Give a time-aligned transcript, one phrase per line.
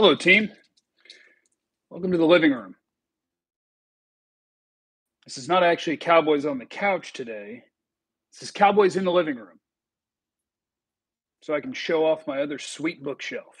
[0.00, 0.48] Hello, team.
[1.90, 2.76] Welcome to the living room.
[5.24, 7.64] This is not actually Cowboys on the couch today.
[8.32, 9.58] This is Cowboys in the living room.
[11.42, 13.56] So I can show off my other sweet bookshelf.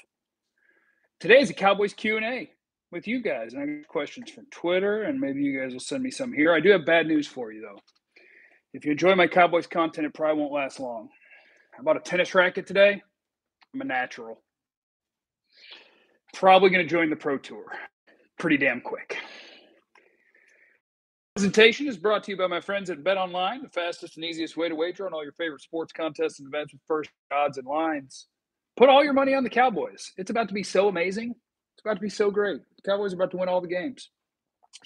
[1.18, 2.52] Today is a Cowboys Q&A
[2.92, 3.52] with you guys.
[3.54, 6.54] And I have questions from Twitter, and maybe you guys will send me some here.
[6.54, 7.80] I do have bad news for you, though.
[8.72, 11.08] If you enjoy my Cowboys content, it probably won't last long.
[11.76, 13.02] I bought a tennis racket today.
[13.74, 14.40] I'm a natural.
[16.34, 17.64] Probably going to join the Pro Tour
[18.38, 19.18] pretty damn quick.
[21.34, 24.56] Presentation is brought to you by my friends at Bet Online, the fastest and easiest
[24.56, 27.66] way to wager on all your favorite sports contests and events with first odds and
[27.66, 28.26] lines.
[28.76, 30.12] Put all your money on the Cowboys.
[30.16, 31.30] It's about to be so amazing.
[31.30, 32.60] It's about to be so great.
[32.76, 34.10] The Cowboys are about to win all the games.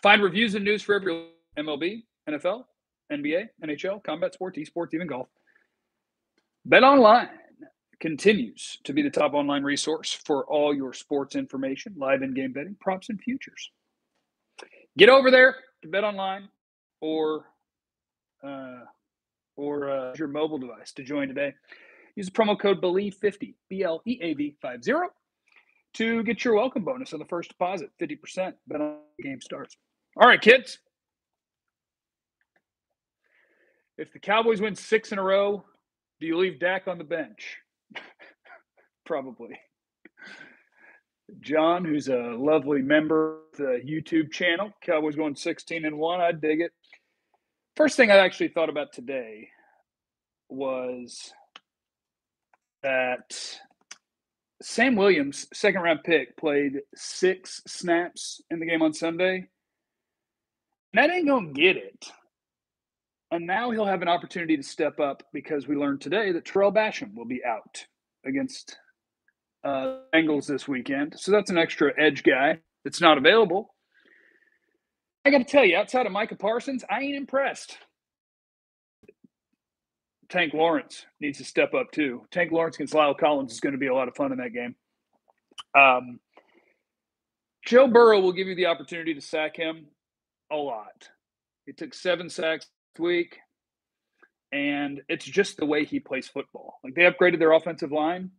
[0.02, 2.64] Find reviews and news for every MLB, NFL,
[3.10, 5.28] NBA, NHL, combat sports, esports, even golf.
[6.66, 7.28] Bet Online
[8.02, 12.52] continues to be the top online resource for all your sports information, live in game
[12.52, 13.70] betting, props, and futures.
[14.98, 16.48] Get over there to Bet Online
[17.00, 17.46] or
[18.42, 18.80] uh,
[19.56, 21.54] or uh, your mobile device to join today.
[22.16, 24.92] Use the promo code BELIEVE50, B L E A V 50,
[25.94, 28.52] to get your welcome bonus on the first deposit, 50%.
[28.66, 29.76] Bet on the game starts.
[30.16, 30.80] All right, kids.
[33.96, 35.64] If the Cowboys win six in a row,
[36.18, 37.58] do you leave Dak on the bench?
[39.04, 39.58] Probably.
[41.40, 46.20] John, who's a lovely member of the YouTube channel, Cowboys going 16 and 1.
[46.20, 46.72] I dig it.
[47.76, 49.48] First thing I actually thought about today
[50.48, 51.32] was
[52.82, 53.58] that
[54.60, 59.46] Sam Williams, second round pick, played six snaps in the game on Sunday.
[60.92, 62.06] And that ain't going to get it.
[63.30, 66.70] And now he'll have an opportunity to step up because we learned today that Tarell
[66.70, 67.86] Basham will be out
[68.26, 68.76] against
[69.64, 71.14] uh, Bengals this weekend.
[71.16, 73.74] So that's an extra edge guy that's not available.
[75.24, 77.78] I got to tell you, outside of Micah Parsons, I ain't impressed.
[80.28, 82.22] Tank Lawrence needs to step up too.
[82.30, 84.52] Tank Lawrence against La'el Collins is going to be a lot of fun in that
[84.52, 84.74] game.
[85.78, 86.20] Um,
[87.64, 89.86] Joe Burrow will give you the opportunity to sack him
[90.50, 91.08] a lot.
[91.66, 93.38] He took seven sacks this week,
[94.50, 96.78] and it's just the way he plays football.
[96.82, 98.30] Like they upgraded their offensive line,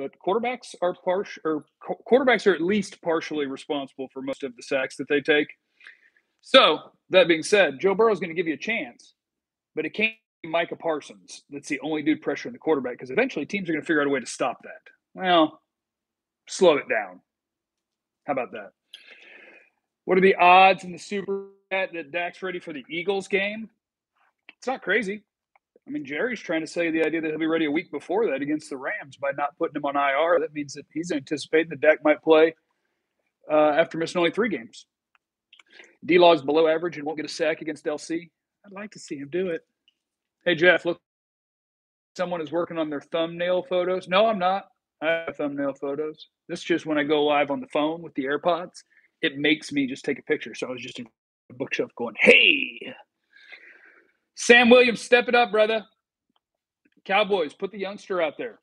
[0.00, 1.64] but quarterbacks are partial or
[2.10, 5.48] quarterbacks are at least partially responsible for most of the sacks that they take.
[6.40, 6.78] So
[7.10, 9.12] that being said, Joe Burrow is going to give you a chance,
[9.74, 11.42] but it can't be Micah Parsons.
[11.50, 14.06] That's the only dude pressuring the quarterback because eventually teams are going to figure out
[14.06, 14.90] a way to stop that.
[15.14, 15.60] Well,
[16.48, 17.20] slow it down.
[18.26, 18.70] How about that?
[20.06, 23.68] What are the odds in the Super Bowl that Dak's ready for the Eagles game?
[24.56, 25.24] It's not crazy.
[25.86, 28.26] I mean, Jerry's trying to say the idea that he'll be ready a week before
[28.26, 30.38] that against the Rams by not putting him on IR.
[30.40, 32.54] That means that he's anticipating that Dak might play
[33.50, 34.86] uh, after missing only three games.
[36.04, 38.30] D Law's below average and won't get a sack against LC.
[38.64, 39.62] I'd like to see him do it.
[40.44, 41.00] Hey, Jeff, look,
[42.16, 44.08] someone is working on their thumbnail photos.
[44.08, 44.68] No, I'm not.
[45.02, 46.28] I have thumbnail photos.
[46.48, 48.82] This is just when I go live on the phone with the AirPods.
[49.22, 50.54] It makes me just take a picture.
[50.54, 51.06] So I was just in
[51.50, 52.94] a bookshelf going, hey,
[54.42, 55.84] Sam Williams, step it up, brother.
[57.04, 58.58] Cowboys, put the youngster out there.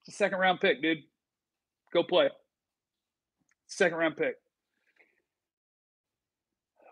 [0.00, 1.00] It's a second round pick, dude.
[1.92, 2.30] Go play.
[3.66, 4.36] Second round pick.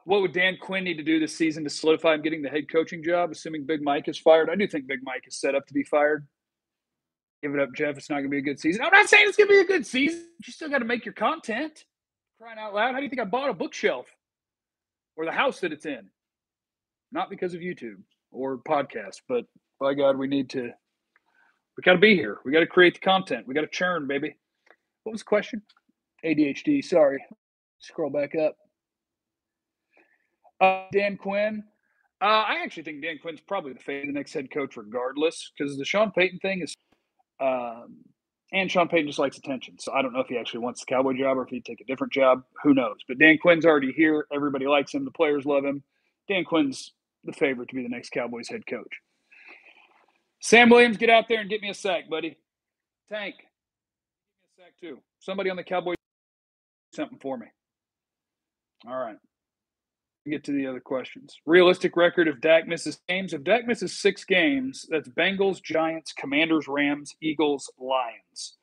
[0.05, 2.71] What would Dan Quinn need to do this season to solidify him getting the head
[2.71, 4.51] coaching job, assuming Big Mike is fired?
[4.51, 6.29] I do think Big Mike is set up to be fired.
[7.43, 7.97] Give it up, Jeff.
[7.97, 8.83] It's not going to be a good season.
[8.83, 10.27] I'm not saying it's going to be a good season.
[10.47, 11.87] You still got to make your content.
[12.39, 12.93] Crying out loud.
[12.93, 14.07] How do you think I bought a bookshelf
[15.17, 16.11] or the house that it's in?
[17.13, 19.45] Not because of YouTube or podcasts, but
[19.79, 20.71] by God, we need to,
[21.77, 22.39] we got to be here.
[22.45, 23.47] We got to create the content.
[23.47, 24.37] We got to churn, baby.
[25.05, 25.63] What was the question?
[26.25, 26.85] ADHD.
[26.85, 27.25] Sorry.
[27.79, 28.57] Scroll back up.
[30.61, 31.65] Uh, Dan Quinn.
[32.23, 35.87] Uh, I actually think Dan Quinn's probably the, the next head coach, regardless, because the
[35.87, 36.75] Sean Payton thing is,
[37.41, 37.97] um,
[38.53, 39.79] and Sean Payton just likes attention.
[39.79, 41.81] So I don't know if he actually wants the Cowboy job or if he'd take
[41.81, 42.43] a different job.
[42.63, 42.97] Who knows?
[43.09, 44.27] But Dan Quinn's already here.
[44.31, 45.07] Everybody likes him.
[45.07, 45.83] The players love him.
[46.29, 46.93] Dan Quinn's
[47.25, 49.01] the favorite to be the next Cowboys head coach.
[50.41, 52.39] Sam Williams, get out there and get me a sack, buddy.
[53.11, 53.45] Tank, give
[54.43, 54.99] me a sack too.
[55.21, 55.97] Somebody on the Cowboys
[56.95, 57.47] something for me.
[58.87, 59.17] All right.
[60.29, 61.37] Get to the other questions.
[61.47, 63.33] Realistic record if Dak misses games.
[63.33, 68.57] If Dak misses six games, that's Bengals, Giants, Commanders, Rams, Eagles, Lions.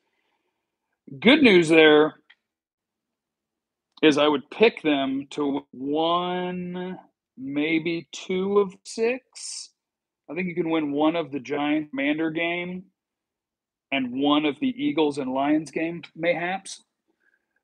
[1.20, 2.14] Good news there
[4.02, 6.98] is I would pick them to one
[7.38, 9.70] maybe two of six.
[10.30, 12.84] I think you can win one of the Giant Mander game
[13.90, 16.82] and one of the Eagles and Lions game, mayhaps.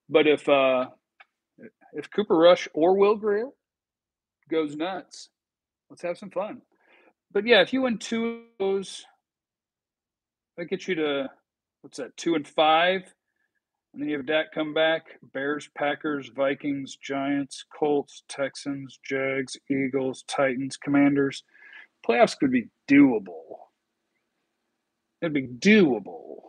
[0.09, 0.87] But if uh,
[1.93, 3.49] if Cooper Rush or Will Grier
[4.51, 5.29] goes nuts,
[5.91, 6.63] let's have some fun.
[7.33, 9.05] But yeah, if you win two of those,
[10.57, 11.31] that gets you to
[11.83, 12.17] what's that?
[12.17, 13.03] Two and five,
[13.95, 20.25] and then you have Dak come back: Bears, Packers, Vikings, Giants, Colts, Texans, Jags, Eagles,
[20.29, 21.45] Titans, Commanders.
[22.07, 23.59] Playoffs could be doable.
[25.23, 26.41] It'd be doable,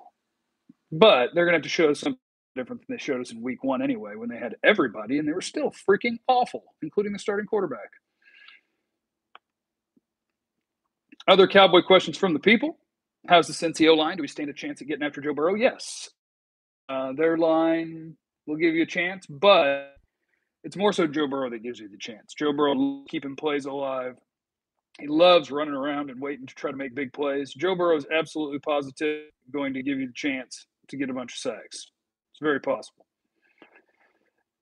[0.91, 2.19] but they're gonna have to show us something
[2.55, 5.33] different than they showed us in Week One anyway, when they had everybody and they
[5.33, 7.89] were still freaking awful, including the starting quarterback.
[11.27, 12.77] Other Cowboy questions from the people.
[13.27, 14.17] How's the Cincy line?
[14.17, 15.55] Do we stand a chance at getting after Joe Burrow?
[15.55, 16.09] Yes.
[16.87, 18.15] Uh, their line
[18.45, 19.95] will give you a chance, but
[20.63, 22.33] it's more so Joe Burrow that gives you the chance.
[22.33, 24.15] Joe Burrow keeping plays alive.
[24.99, 27.53] He loves running around and waiting to try to make big plays.
[27.53, 31.33] Joe Burrow is absolutely positive going to give you the chance to get a bunch
[31.33, 31.91] of sacks.
[32.31, 33.05] It's very possible.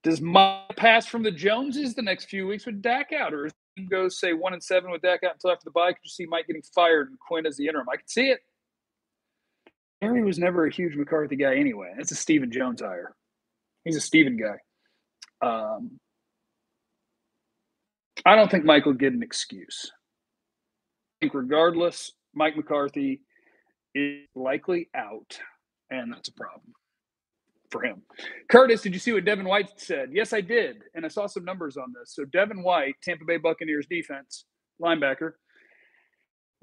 [0.03, 3.49] Does my pass from the Joneses the next few weeks with Dak out, or
[3.89, 5.93] goes say one and seven with Dak out until after the bye?
[5.93, 7.87] Could you see Mike getting fired and Quinn as the interim?
[7.89, 8.41] I could see it.
[10.03, 11.93] Jerry was never a huge McCarthy guy anyway.
[11.97, 13.15] It's a Stephen Jones hire.
[13.85, 14.57] He's a Stephen guy.
[15.45, 15.99] Um,
[18.25, 19.91] I don't think Mike will get an excuse.
[19.93, 23.21] I think regardless, Mike McCarthy
[23.95, 25.39] is likely out,
[25.89, 26.73] and that's a problem
[27.71, 28.01] for him.
[28.49, 30.09] Curtis, did you see what Devin White said?
[30.11, 32.13] Yes, I did, and I saw some numbers on this.
[32.13, 34.45] So Devin White, Tampa Bay Buccaneers defense
[34.81, 35.33] linebacker,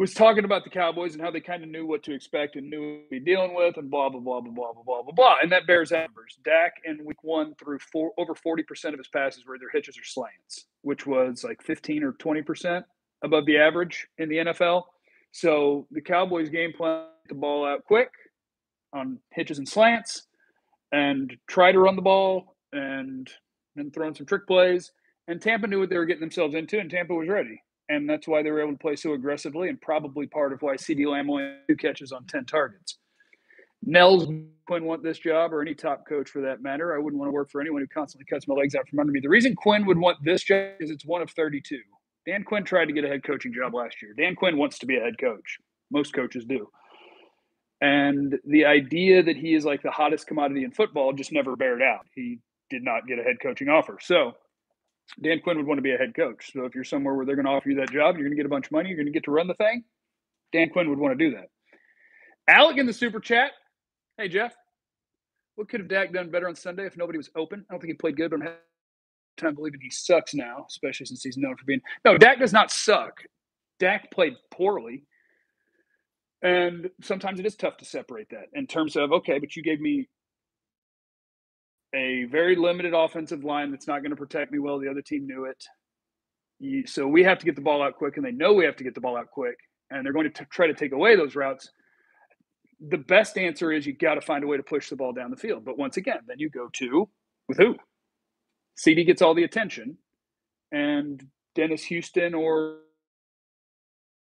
[0.01, 2.71] was talking about the Cowboys and how they kind of knew what to expect and
[2.71, 5.13] knew what to be dealing with, and blah blah blah blah blah blah blah blah
[5.13, 5.37] blah.
[5.43, 6.39] And that bears numbers.
[6.43, 9.99] Dak in Week One threw four, over forty percent of his passes were either hitches
[9.99, 12.87] or slants, which was like fifteen or twenty percent
[13.23, 14.85] above the average in the NFL.
[15.33, 18.09] So the Cowboys game plan the ball out quick
[18.95, 20.23] on hitches and slants,
[20.93, 23.29] and try to run the ball and
[23.77, 24.93] then throw in some trick plays.
[25.29, 28.27] And Tampa knew what they were getting themselves into, and Tampa was ready and that's
[28.29, 31.29] why they were able to play so aggressively, and probably part of why CeeDee Lamb
[31.29, 32.97] only two catches on ten targets.
[33.83, 34.27] Nels
[34.67, 36.95] Quinn want this job, or any top coach for that matter.
[36.95, 39.13] I wouldn't want to work for anyone who constantly cuts my legs out from under
[39.13, 39.21] me.
[39.21, 41.79] The reason Quinn would want this job is it's one of 32.
[42.27, 44.15] Dan Quinn tried to get a head coaching job last year.
[44.17, 45.59] Dan Quinn wants to be a head coach.
[45.91, 46.69] Most coaches do.
[47.81, 51.83] And the idea that he is like the hottest commodity in football just never bared
[51.83, 52.07] out.
[52.15, 52.39] He
[52.69, 53.99] did not get a head coaching offer.
[54.01, 54.35] So
[55.21, 56.53] Dan Quinn would want to be a head coach.
[56.53, 58.37] So if you're somewhere where they're going to offer you that job, you're going to
[58.37, 59.85] get a bunch of money, you're going to get to run the thing.
[60.53, 61.49] Dan Quinn would want to do that.
[62.49, 63.53] Alec in the super chat.
[64.17, 64.55] Hey Jeff,
[65.55, 67.65] what could have Dak done better on Sunday if nobody was open?
[67.69, 68.49] I don't think he played good, but I'm
[69.37, 71.81] time believing he sucks now, especially since he's known for being.
[72.05, 73.23] No, Dak does not suck.
[73.79, 75.05] Dak played poorly.
[76.43, 79.81] And sometimes it is tough to separate that in terms of, okay, but you gave
[79.81, 80.09] me
[81.95, 84.79] a very limited offensive line that's not going to protect me well.
[84.79, 85.63] The other team knew it.
[86.59, 88.77] You, so we have to get the ball out quick, and they know we have
[88.77, 89.57] to get the ball out quick,
[89.91, 91.71] and they're going to t- try to take away those routes.
[92.89, 95.31] The best answer is you got to find a way to push the ball down
[95.31, 95.65] the field.
[95.65, 97.09] But once again, then you go to
[97.49, 97.77] with who?
[98.77, 99.97] CD gets all the attention,
[100.71, 101.23] and
[101.55, 102.79] Dennis Houston or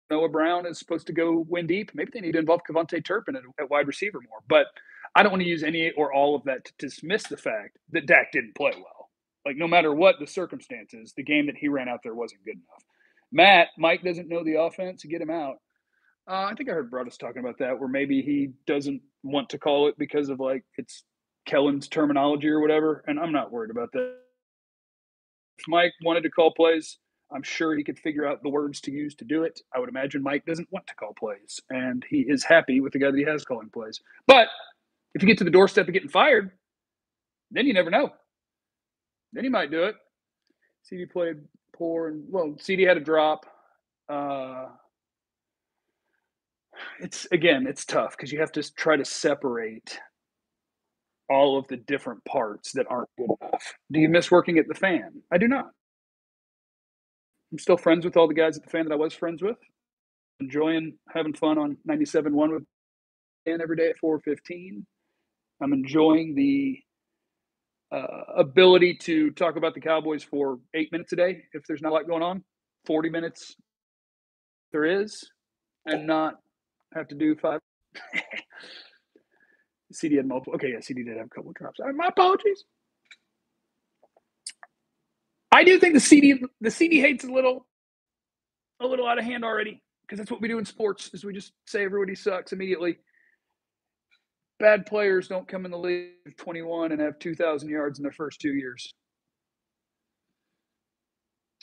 [0.10, 1.92] Noah Brown is supposed to go win deep.
[1.94, 4.40] Maybe they need to involve KaVontae Turpin at, at wide receiver more.
[4.48, 4.68] But–
[5.16, 8.06] I don't want to use any or all of that to dismiss the fact that
[8.06, 9.10] Dak didn't play well.
[9.46, 12.56] Like, no matter what the circumstances, the game that he ran out there wasn't good
[12.56, 12.84] enough.
[13.32, 15.56] Matt, Mike doesn't know the offense, get him out.
[16.30, 19.58] Uh, I think I heard Broaddus talking about that, where maybe he doesn't want to
[19.58, 21.04] call it because of like it's
[21.46, 23.04] Kellen's terminology or whatever.
[23.08, 24.18] And I'm not worried about that.
[25.58, 27.00] If Mike wanted to call plays,
[27.32, 29.60] I'm sure he could figure out the words to use to do it.
[29.74, 33.00] I would imagine Mike doesn't want to call plays, and he is happy with the
[33.00, 34.00] guy that he has calling plays.
[34.26, 34.48] But
[35.16, 36.52] if you get to the doorstep of getting fired,
[37.52, 38.10] then you never know.
[39.34, 39.96] Then he might do it.
[40.84, 41.38] CD played
[41.76, 43.46] poor, and well, CD had a drop.
[44.08, 44.68] Uh,
[47.00, 50.00] it's again, it's tough because you have to try to separate
[51.30, 53.74] all of the different parts that aren't good enough.
[53.92, 55.22] Do you miss working at the fan?
[55.32, 55.70] I do not.
[57.52, 59.58] I'm still friends with all the guys at the fan that I was friends with.
[60.40, 62.64] Enjoying having fun on 97.1 with
[63.46, 64.86] Dan every day at 415.
[65.62, 66.80] I'm enjoying the
[67.92, 71.90] uh, ability to talk about the Cowboys for eight minutes a day if there's not
[71.90, 72.44] a lot going on,
[72.86, 73.56] 40 minutes
[74.72, 75.28] there is,
[75.86, 76.36] and not
[76.94, 77.60] have to do five.
[79.94, 80.54] CeeDee had multiple.
[80.54, 81.80] Okay, yeah, CeeDee did have a couple of drops.
[81.80, 82.64] Uh, my apologies.
[85.52, 87.66] I do think the CeeDee the CeeDee hates a little
[88.80, 91.34] a little out of hand already because that's what we do in sports is we
[91.34, 92.98] just say everybody sucks immediately
[94.60, 98.12] bad players don't come in the league of 21 and have 2,000 yards in their
[98.12, 98.94] first two years.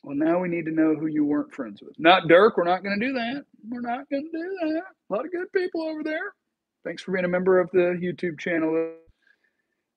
[0.03, 1.99] Well, now we need to know who you weren't friends with.
[1.99, 2.57] Not Dirk.
[2.57, 3.45] We're not going to do that.
[3.69, 4.83] We're not going to do that.
[5.11, 6.33] A lot of good people over there.
[6.85, 8.93] Thanks for being a member of the YouTube channel.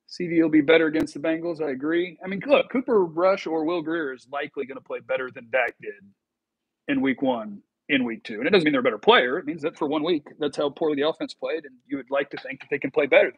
[0.08, 1.62] CD will be better against the Bengals.
[1.62, 2.18] I agree.
[2.24, 5.48] I mean, look, Cooper Rush or Will Grier is likely going to play better than
[5.52, 5.94] Dak did
[6.88, 8.36] in week one, in week two.
[8.36, 9.40] And it doesn't mean they're a better player.
[9.40, 11.66] It means that for one week, that's how poorly the offense played.
[11.66, 13.34] And you would like to think that they can play better.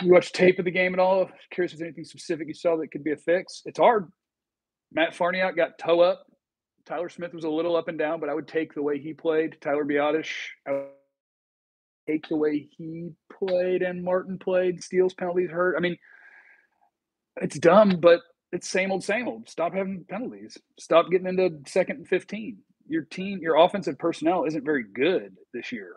[0.00, 1.30] You watched tape of the game at all?
[1.50, 3.62] Curious if there's anything specific you saw that could be a fix.
[3.64, 4.10] It's hard.
[4.92, 6.26] Matt Farniok got toe up.
[6.86, 9.12] Tyler Smith was a little up and down, but I would take the way he
[9.12, 9.58] played.
[9.60, 10.26] Tyler Biadasz,
[10.66, 10.86] I
[12.08, 14.82] take the way he played and Martin played.
[14.82, 15.76] Steals, penalties, hurt.
[15.76, 15.96] I mean,
[17.36, 18.20] it's dumb, but
[18.52, 19.48] it's same old, same old.
[19.48, 20.58] Stop having penalties.
[20.78, 22.58] Stop getting into second and 15.
[22.88, 25.94] Your team, your offensive personnel isn't very good this year.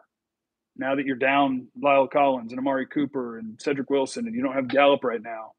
[0.78, 4.54] Now that you're down La'el Collins and Amari Cooper and Cedric Wilson and you don't
[4.54, 5.54] have Gallup right now.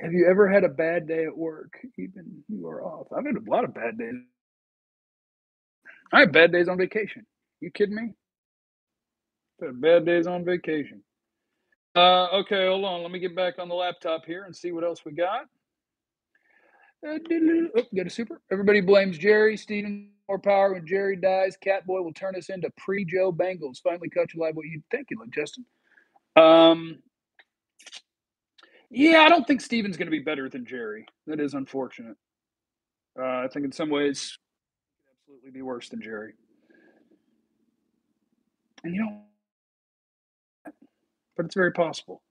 [0.00, 1.72] Have you ever had a bad day at work?
[1.98, 3.06] Even you are off.
[3.16, 4.14] I've had a lot of bad days.
[6.12, 7.26] I have bad days on vacation.
[7.60, 8.12] You kidding me?
[9.60, 11.02] I've had bad days on vacation.
[11.96, 13.02] Uh, okay, hold on.
[13.02, 15.46] Let me get back on the laptop here and see what else we got.
[17.06, 17.18] Uh,
[17.76, 18.42] oh, got a super.
[18.52, 19.56] Everybody blames Jerry.
[19.56, 21.56] Stephen more power when Jerry dies.
[21.64, 23.80] Catboy will turn us into pre-Joe Bengals.
[23.82, 24.56] Finally, cut you live.
[24.56, 25.64] What you think you look, Justin?
[26.36, 26.98] Um,
[28.90, 31.06] yeah, I don't think Stephen's going to be better than Jerry.
[31.26, 32.16] That is unfortunate.
[33.18, 34.36] Uh, I think in some ways,
[35.22, 36.34] absolutely be worse than Jerry.
[38.84, 39.22] And you know,
[41.36, 42.22] but it's very possible.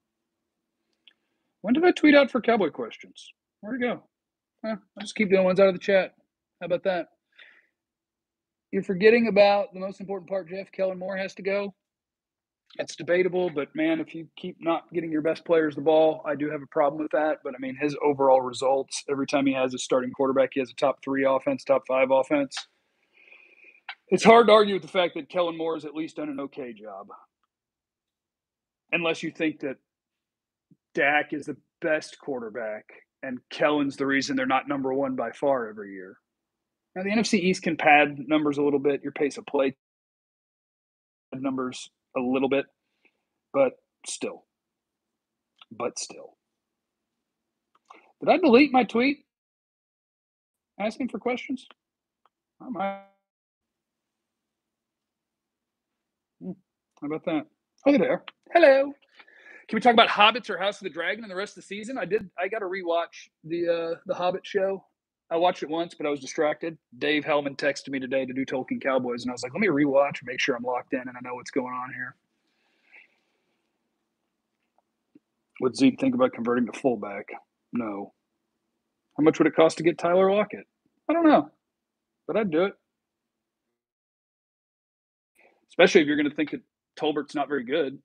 [1.62, 3.31] When did I tweet out for cowboy questions?
[3.62, 4.03] Where'd it go?
[4.63, 6.13] I'll just keep doing ones out of the chat.
[6.59, 7.07] How about that?
[8.71, 10.71] You're forgetting about the most important part, Jeff.
[10.71, 11.74] Kellen Moore has to go.
[12.77, 16.35] It's debatable, but man, if you keep not getting your best players the ball, I
[16.35, 17.38] do have a problem with that.
[17.43, 20.71] But I mean, his overall results every time he has a starting quarterback, he has
[20.71, 22.55] a top three offense, top five offense.
[24.09, 26.39] It's hard to argue with the fact that Kellen Moore has at least done an
[26.41, 27.07] okay job
[28.91, 29.77] unless you think that
[30.93, 32.85] Dak is the best quarterback
[33.23, 36.17] and Kellen's the reason they're not number one by far every year.
[36.95, 39.75] Now the NFC East can pad numbers a little bit, your pace of play
[41.33, 42.65] numbers a little bit,
[43.53, 43.73] but
[44.07, 44.45] still.
[45.71, 46.37] But still.
[48.21, 49.25] Did I delete my tweet
[50.79, 51.67] asking for questions?
[56.41, 56.51] Hmm,
[57.01, 57.47] how about that?
[57.87, 58.23] Oh, there.
[58.51, 58.93] Hello.
[59.67, 61.67] Can we talk about Hobbits or House of the Dragon and the rest of the
[61.67, 61.97] season?
[61.99, 62.27] I did.
[62.37, 64.83] I got to rewatch the uh, the Hobbit show.
[65.29, 66.77] I watched it once, but I was distracted.
[66.97, 69.67] Dave Helman texted me today to do Tolkien Cowboys, and I was like, let me
[69.67, 72.15] rewatch and make sure I'm locked in and I know what's going on here.
[75.61, 77.27] Would Zeke think about converting to fullback?
[77.73, 78.13] No.
[79.17, 80.65] How much would it cost to get Tyler Lockett?
[81.09, 81.49] I don't know,
[82.27, 82.73] but I'd do it.
[85.69, 86.61] Especially if you're going to think that
[86.95, 87.99] Tolbert's not very good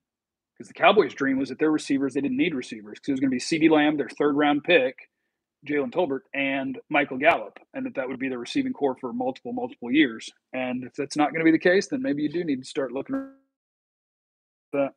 [0.56, 3.20] because the Cowboys' dream was that their receivers, they didn't need receivers because it was
[3.20, 4.96] going to be CeeDee Lamb, their third round pick,
[5.66, 9.52] Jalen Tolbert, and Michael Gallup, and that that would be the receiving corps for multiple,
[9.52, 10.28] multiple years.
[10.52, 12.68] And if that's not going to be the case, then maybe you do need to
[12.68, 13.30] start looking
[14.72, 14.90] that.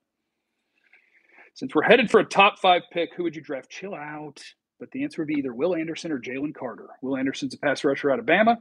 [1.56, 3.70] Since we're headed for a top five pick, who would you draft?
[3.70, 4.42] Chill out.
[4.80, 6.88] But the answer would be either Will Anderson or Jalen Carter.
[7.02, 8.58] Will Anderson's a pass rusher out of Bama,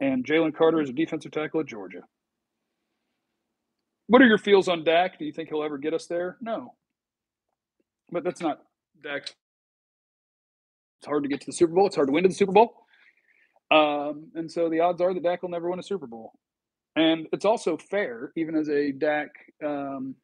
[0.00, 2.02] and Jalen Carter is a defensive tackle at Georgia.
[4.10, 5.20] What are your feels on Dak?
[5.20, 6.36] Do you think he'll ever get us there?
[6.40, 6.74] No.
[8.10, 8.60] But that's not
[9.04, 9.22] Dak.
[10.98, 11.86] It's hard to get to the Super Bowl.
[11.86, 12.74] It's hard to win to the Super Bowl.
[13.70, 16.32] Um, and so the odds are that Dak will never win a Super Bowl.
[16.96, 19.28] And it's also fair, even as a Dak,
[19.64, 20.16] um,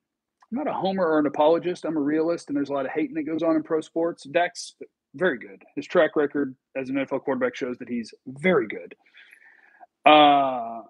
[0.50, 1.84] I'm not a homer or an apologist.
[1.84, 4.24] I'm a realist, and there's a lot of hating that goes on in pro sports.
[4.24, 4.74] Dak's
[5.14, 5.62] very good.
[5.76, 8.96] His track record as an NFL quarterback shows that he's very good.
[10.04, 10.80] Uh,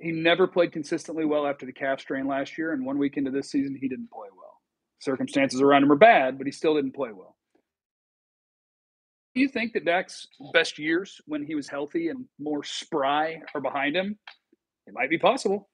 [0.00, 3.30] he never played consistently well after the calf strain last year, and one week into
[3.30, 4.60] this season, he didn't play well.
[5.00, 7.36] Circumstances around him are bad, but he still didn't play well.
[9.34, 13.60] Do you think that Dak's best years, when he was healthy and more spry, are
[13.60, 14.18] behind him?
[14.86, 15.68] It might be possible.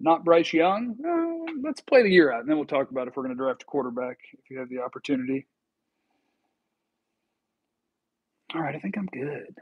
[0.00, 0.96] Not Bryce Young.
[1.06, 3.42] Uh, let's play the year out, and then we'll talk about if we're going to
[3.42, 5.46] draft a quarterback if you have the opportunity.
[8.54, 9.54] All right, I think I'm good.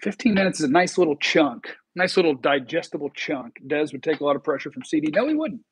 [0.00, 3.54] 15 minutes is a nice little chunk, nice little digestible chunk.
[3.66, 5.10] Dez would take a lot of pressure from CD.
[5.10, 5.62] No, he wouldn't.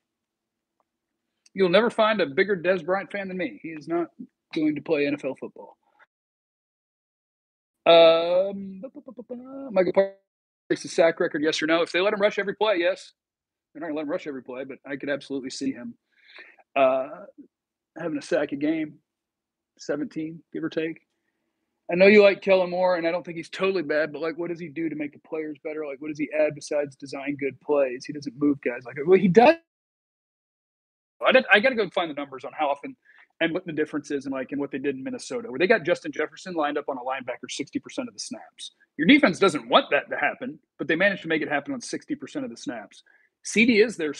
[1.52, 3.60] You'll never find a bigger Dez Bryant fan than me.
[3.62, 4.08] He is not
[4.54, 5.76] going to play NFL football.
[7.86, 8.82] Um,
[9.70, 11.82] Michael Parsons, the sack record, yes or no?
[11.82, 13.12] If they let him rush every play, yes.
[13.72, 15.94] They're not going to let him rush every play, but I could absolutely see him
[16.76, 17.08] uh,
[17.98, 18.94] having a sack a game,
[19.78, 21.00] 17, give or take.
[21.90, 24.38] I know you like Kellen Moore, and I don't think he's totally bad, but like,
[24.38, 25.84] what does he do to make the players better?
[25.86, 28.04] Like, what does he add besides design good plays?
[28.06, 29.56] He doesn't move guys like well, he does.
[31.24, 32.96] I, did, I got to go find the numbers on how often
[33.40, 35.66] and what the difference is, and like, and what they did in Minnesota, where they
[35.66, 38.72] got Justin Jefferson lined up on a linebacker sixty percent of the snaps.
[38.96, 41.80] Your defense doesn't want that to happen, but they managed to make it happen on
[41.80, 43.02] sixty percent of the snaps.
[43.42, 44.14] CD is their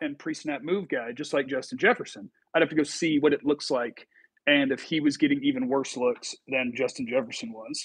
[0.00, 2.30] and pre-snap move guy, just like Justin Jefferson.
[2.54, 4.06] I'd have to go see what it looks like
[4.50, 7.84] and if he was getting even worse looks than Justin Jefferson was.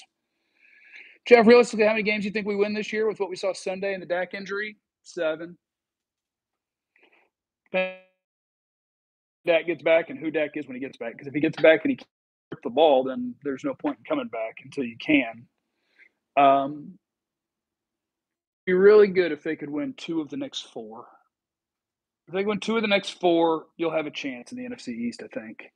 [1.26, 3.36] Jeff, realistically, how many games do you think we win this year with what we
[3.36, 4.76] saw Sunday and the Dak injury?
[5.02, 5.56] Seven.
[7.72, 11.12] Dak gets back and who Dak is when he gets back.
[11.12, 12.08] Because if he gets back and he can't
[12.62, 15.46] the ball, then there's no point in coming back until you can.
[16.36, 16.98] Um,
[18.64, 21.06] be really good if they could win two of the next four.
[22.28, 24.88] If they win two of the next four, you'll have a chance in the NFC
[24.88, 25.70] East, I think.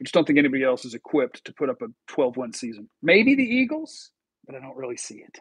[0.00, 2.90] I just don't think anybody else is equipped to put up a 12 1 season.
[3.02, 4.10] Maybe the Eagles,
[4.46, 5.40] but I don't really see it.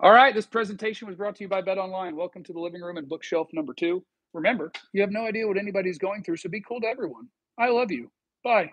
[0.00, 2.16] All right, this presentation was brought to you by Bet Online.
[2.16, 4.04] Welcome to the living room and bookshelf number two.
[4.34, 7.28] Remember, you have no idea what anybody's going through, so be cool to everyone.
[7.58, 8.12] I love you.
[8.44, 8.72] Bye.